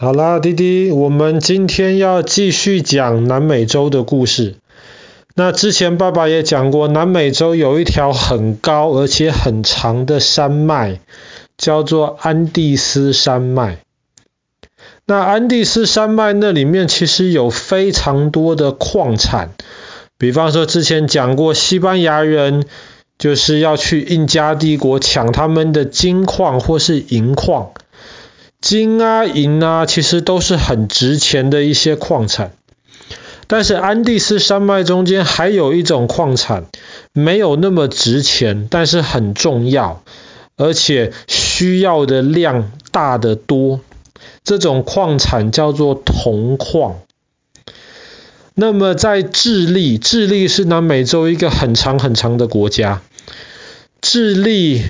[0.00, 4.54] 好啦，弟弟，我们今天要继续讲南美洲的故事。
[5.34, 11.00] 那之前爸爸也讲过，南美洲有一条很高而且很长的山脉，
[11.56, 13.78] 叫做安第斯山脉。
[15.04, 19.50] 那安第斯山脉那里面其实有非常多的矿产，
[20.16, 22.66] 比方说之前讲过，西班牙人
[23.18, 27.72] 就是要去印加帝国抢他们的金矿或是银矿。
[28.60, 32.52] 金啊、银啊，其实都是很值钱的一些矿产。
[33.46, 36.66] 但是安第斯山脉中间还有一种矿产，
[37.12, 40.02] 没有那么值钱，但是很重要，
[40.56, 43.80] 而且需要的量大得多。
[44.42, 46.98] 这种矿产叫做铜矿。
[48.54, 53.00] 那么在智利，智利是南美洲一个很长很长的国家。
[54.00, 54.82] 智利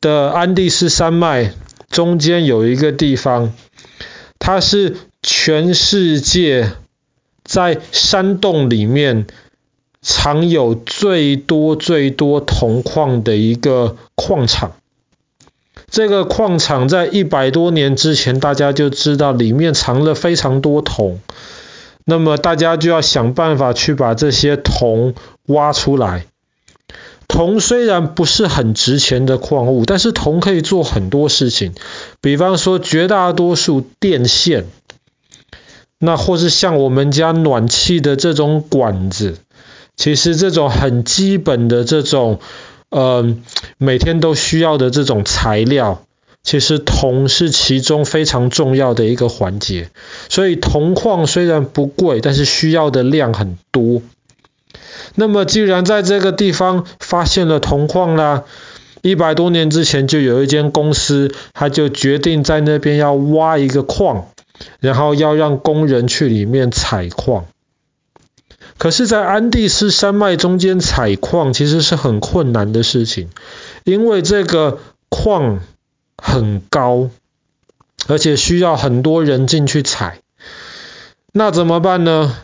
[0.00, 1.52] 的安第斯山脉。
[1.90, 3.52] 中间有一个地方，
[4.38, 6.72] 它是全世界
[7.44, 9.26] 在山洞里面
[10.00, 14.72] 藏有最多最多铜矿的一个矿场。
[15.90, 21.18] 这个矿场在一百多年之前，大家就知道里面藏了非常多铜，
[22.04, 25.14] 那么大家就要想办法去把这些铜
[25.46, 26.26] 挖出来。
[27.30, 31.72] 铜虽然不是很值钱的矿物，但是铜可以做很多事情，
[32.20, 34.66] 比方说绝大多数电线，
[36.00, 39.38] 那或是像我们家暖气的这种管子，
[39.96, 42.40] 其实这种很基本的这种，
[42.90, 43.36] 呃，
[43.78, 46.02] 每天都需要的这种材料，
[46.42, 49.88] 其实铜是其中非常重要的一个环节。
[50.28, 54.02] 所以铜矿虽然不贵，但是需要的量很多。
[55.20, 58.44] 那么，既然在这个地方发现了铜矿啦，
[59.02, 64.28] 一百多年之前就有一间公司，他就决定在那边要挖一个矿，
[64.80, 67.44] 然后要让工人去里面采矿。
[68.78, 73.28] 可是，在安第斯山脉中间采矿其实是很困难的事情，
[73.84, 74.78] 因为这个
[75.10, 75.60] 矿
[76.16, 77.10] 很高，
[78.08, 80.20] 而且需要很多人进去采。
[81.32, 82.34] 那怎么办呢？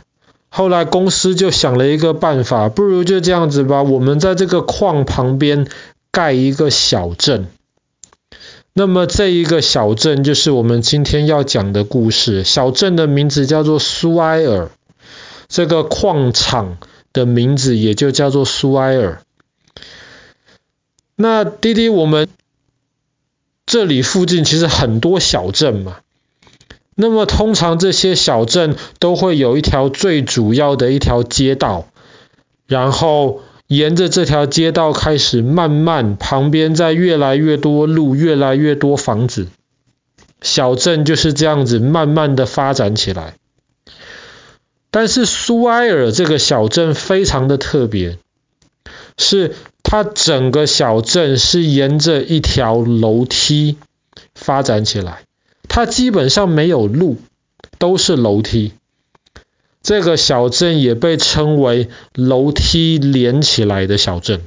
[0.57, 5.69] 后来公司就想了一个办法，不如就这样子吧，我们在这个矿旁边
[6.11, 7.49] 盖一个小镇。
[8.73, 12.43] 那么这一个小镇就是我们今天要讲的故事。
[12.43, 14.71] 小镇的名字叫做苏埃尔，
[15.47, 16.79] 这个矿场
[17.13, 19.21] 的名字也就叫做苏埃尔。
[21.17, 22.29] 那滴滴，我们
[23.67, 25.99] 这里附近其实很多小镇嘛。
[26.99, 31.87] 那么通常这些小镇都会有一条最主要的一条街道，
[32.67, 39.49] 然后沿着这条街道开始慢慢旁边在越来越多路，越来越多房子，
[40.41, 43.35] 小镇就是这样子慢慢的发展起来。
[44.91, 48.17] 但是苏埃尔这个小镇非常的特别，
[49.19, 53.77] 是它整个小镇是沿着一条楼梯
[54.35, 55.26] 发展起来。
[55.69, 57.19] 它基本上没有路，
[57.79, 58.73] 都是楼梯。
[59.83, 64.43] 这个小镇也被称为楼梯连起来的小镇。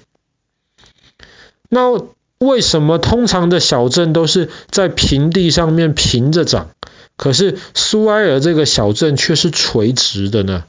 [1.69, 2.01] 那
[2.39, 6.71] 为什么通常的小镇都是在平地上面平着长，
[7.15, 10.65] 可是苏埃尔这个小镇却是垂直的呢？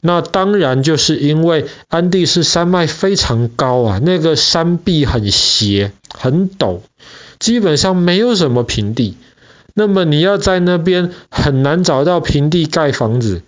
[0.00, 6.80] 那当然就是因为安第斯山脉非常高啊，那个山壁很斜很陡，
[7.38, 9.16] 基本上没有什么平地。
[9.78, 13.42] 那么你要在那边很难找到平地盖房子，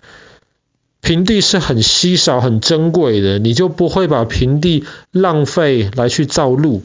[1.01, 6.83] 平地是很稀少、很珍贵的，你就不会把平地浪费来去造路。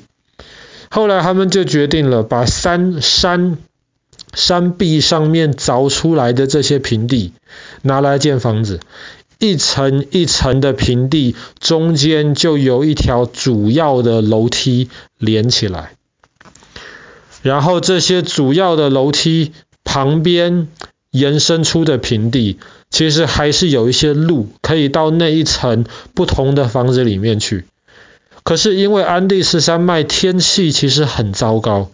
[0.88, 3.58] 后来他们就决定了，把山山
[4.32, 7.34] 山壁上面凿出来的这些平地
[7.82, 8.80] 拿来建房子，
[9.38, 14.88] 一层一层的平地中间就有一条主要的楼梯
[15.18, 15.96] 连起来。
[17.44, 19.52] 然后这些主要的楼梯
[19.84, 20.66] 旁边
[21.10, 22.58] 延伸出的平地，
[22.88, 25.84] 其实还是有一些路可以到那一层
[26.14, 27.66] 不同的房子里面去。
[28.44, 31.90] 可是因为安第斯山脉天气其实很糟糕，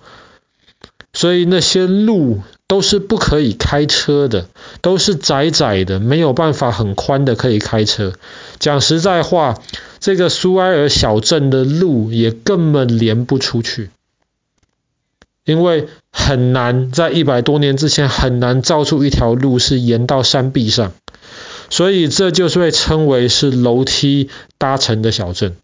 [1.12, 4.46] 所以那些路都是不可以开车的，
[4.82, 8.12] 都是窄窄的，没有办法很宽的可以开车。
[8.60, 9.60] 讲实在话，
[9.98, 13.90] 这个苏埃尔小镇的路也根本连不出去。
[15.50, 20.92] 因为很难，在一百多年之前很难造出一条路是沿到山壁上，
[21.70, 25.56] 所以这就是被称为是楼梯搭成的小镇。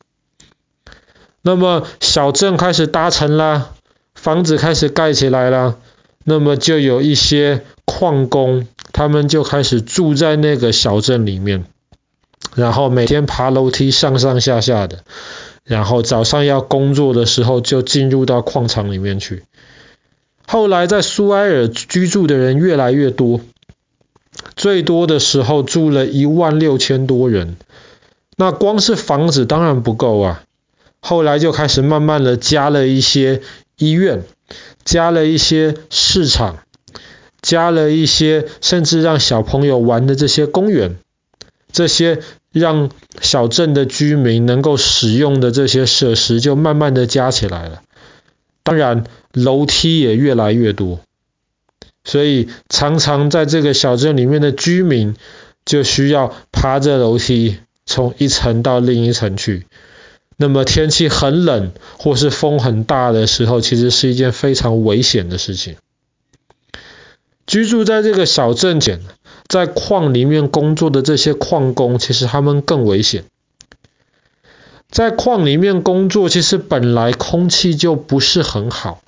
[1.40, 3.70] 那么小镇开始搭成啦，
[4.16, 5.76] 房子开始盖起来了，
[6.24, 11.64] 那么就有一些矿工，他们就开始住在那个小镇里面，
[12.56, 15.04] 然后每天爬楼梯上上下下的，
[15.62, 19.44] 然后早上要工作的时候就进入到矿场里面去。
[20.46, 23.40] 后来在苏埃尔居住的人越来越多，
[24.54, 27.56] 最多的时候住了一万六千多人。
[28.36, 30.42] 那光是房子当然不够啊，
[31.00, 33.40] 后来就开始慢慢的加了一些
[33.78, 34.22] 医院，
[34.84, 36.58] 加了一些市场，
[37.42, 40.96] 加了一些甚至让小朋友玩的这些公园，
[41.72, 42.20] 这些
[42.52, 42.90] 让
[43.20, 47.82] 小镇的居民能够使用的这些设施就慢慢的加起来了。
[48.66, 50.98] 当然，楼梯也越来越多，
[52.02, 55.14] 所以常常在这个小镇里面的居民
[55.64, 59.66] 就需要爬着楼梯从一层到另一层去。
[60.36, 65.76] 那么天气很冷或是风很大的时候，其实是一件非常危险的事情。
[67.46, 69.00] 居住在这个小镇前，
[69.46, 73.26] 在矿里面工作的这些矿工，其实他们更危险。
[74.88, 79.02] 在矿里面工作，其实本来空气就不是很好，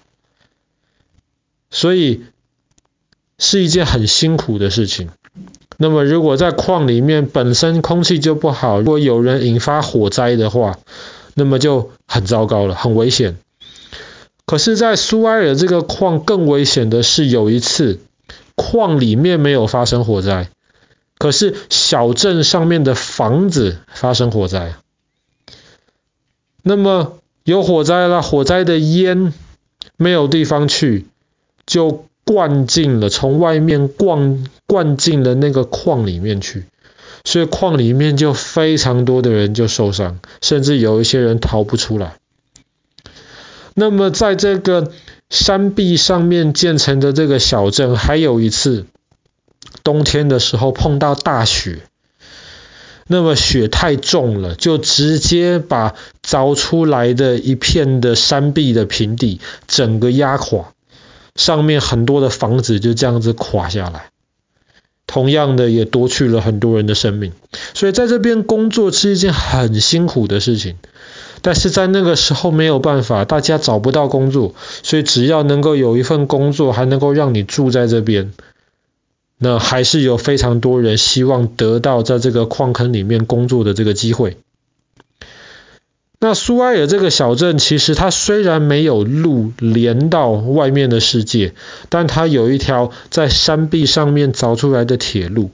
[1.70, 2.24] 所以
[3.38, 5.10] 是一件很辛苦的事情。
[5.76, 10.78] 那么，如果在矿里面本身空气就不好，如果有人引发火灾的话，
[11.34, 13.38] 那么就很糟糕了，很危险。
[14.44, 18.00] 可是，在苏埃尔这个矿更危险的是，有一次
[18.56, 20.50] 矿里面没有发生火灾，
[21.16, 24.74] 可是小镇上面的房子发生火灾。
[26.68, 29.32] 那么有火灾了，火灾的烟
[29.96, 31.06] 没有地方去，
[31.64, 36.66] 就灌进了，从外面灌灌进了那个矿里面去，
[37.24, 42.18] 所以矿里面就非常多的人就受伤，甚至有一些人逃不出来。
[43.72, 44.92] 那么在这个
[45.30, 48.84] 山壁上面建成的这个小镇，还有一次
[49.82, 51.87] 冬天的时候碰到大雪。
[53.08, 55.94] 那么雪太重了，就直接把
[56.24, 60.72] 凿出来的一片的山壁的平地整个压垮，
[61.34, 64.10] 上面很多的房子就这样子垮下来。
[65.06, 67.32] 同样的，也夺去了很多人的生命。
[67.72, 70.76] 所以在这边工作是一件很辛苦的事情，
[71.40, 78.34] 但是在那个时候没有办法，大家找不到工作，所以只要能够有一份工作，还能够让你住在这边。
[79.38, 84.36] 那还是有非常多人希望得到在这个矿坑里面工作的这个机会。
[86.20, 91.54] 那苏埃尔这个小镇其实它虽然没有路连到外面的世界，
[91.88, 95.50] 但它有一条在山壁上面凿出来的铁路，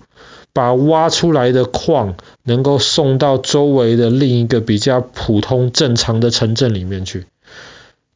[0.54, 2.14] 把挖出来的矿
[2.44, 7.26] 能够送到周围的另一个比较普通正常的城镇里面去。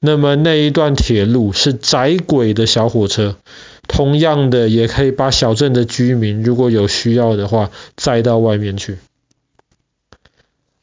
[0.00, 3.36] 那么那一段铁路是窄轨的小火车。
[3.88, 8.98] 同样的，也可以把小镇的居民，如果有需要的话，载到外面去。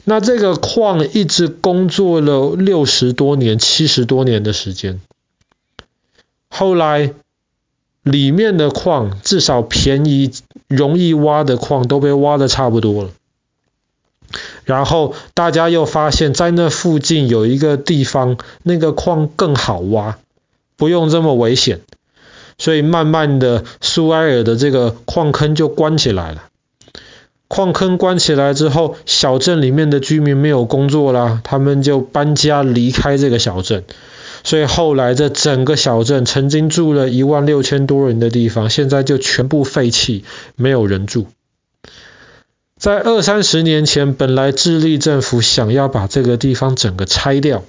[0.03, 4.99] 那这个矿一直工作了六十多年、七十多年的时间。
[6.49, 7.13] 后来，
[8.03, 10.31] 里面的矿，至少便宜、
[10.67, 13.09] 容易挖的矿都被挖的差不多了。
[14.63, 20.17] 然后大家又发现，在那附近有一个地方，那个矿更好挖，
[20.75, 21.81] 不用这么危险。
[22.57, 26.43] 所以慢慢的，苏埃尔的这个矿坑就关起来了。
[27.47, 33.83] 矿坑关起来之后，小镇里面的居民没有工作啦，他们就搬家离开这个小镇。
[34.43, 40.23] 所以后来这整个小镇曾经住了一万六千多人的地方，现在就全部废弃，
[40.55, 41.27] 没有人住。
[42.77, 47.63] 在二三十年前，本来智利政府想要把这个地方整个拆掉。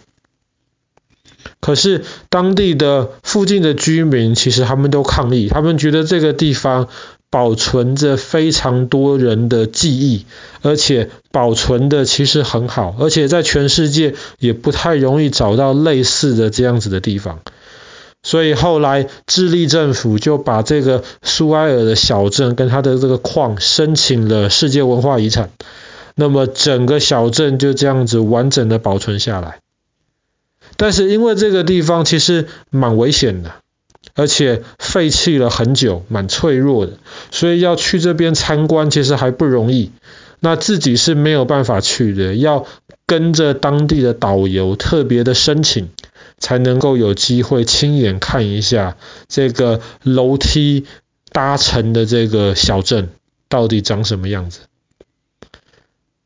[1.61, 6.89] 可是当地的附近的居民其实他们都抗议，他们觉得这个地方
[7.31, 10.25] 保存着非常多人的记忆，
[10.63, 17.41] 而且保存的其实很好，而且在全世界也不太容易找到类似的这样子的地方。
[18.23, 25.51] 所以后来智利政府就把这个苏埃尔的小镇跟它的这个矿申请了世界文化遗产，
[26.17, 29.59] 那么整个小镇就这样子完整的保存下来。
[30.77, 33.53] 但是因为这个地方其实蛮危险的，
[34.15, 36.95] 而且废弃了很久，蛮脆弱的，
[37.31, 39.93] 所以要去这边参观其实还不容易。
[40.41, 42.67] 那自己是没有办法去的，要
[43.07, 45.89] 跟着当地的导游特别的申请，
[46.39, 50.85] 才能够有机会亲眼看一下这个楼梯
[51.33, 53.09] 搭成的这个小镇
[53.49, 54.61] 到底长什么样子。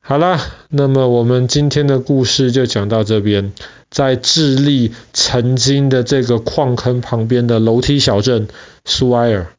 [0.00, 3.52] 好啦，那么我们今天的故事就讲到这边。
[3.90, 8.49] 在智利曾经的这个矿坑旁边的楼梯小镇
[8.85, 9.52] 苏埃尔。